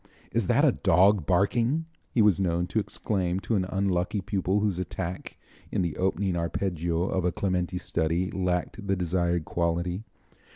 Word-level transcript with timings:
"Is 0.31 0.47
that 0.47 0.65
a 0.65 0.71
dog 0.71 1.27
barking?" 1.27 1.85
he 2.09 2.23
was 2.23 2.39
known 2.39 2.65
to 2.69 2.79
exclaim 2.79 3.39
to 3.41 3.53
an 3.55 3.65
unlucky 3.65 4.19
pupil 4.19 4.59
whose 4.59 4.79
attack 4.79 5.37
in 5.71 5.83
the 5.83 5.95
opening 5.95 6.35
arpeggio 6.35 7.03
of 7.03 7.23
a 7.23 7.31
Clementi 7.31 7.77
study 7.77 8.31
lacked 8.31 8.87
the 8.87 8.95
desired 8.95 9.45
quality. 9.45 10.03